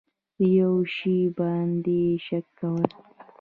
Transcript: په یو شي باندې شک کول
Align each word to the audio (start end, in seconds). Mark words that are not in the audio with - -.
په 0.35 0.43
یو 0.59 0.73
شي 0.95 1.17
باندې 1.39 2.01
شک 2.25 2.45
کول 2.59 2.85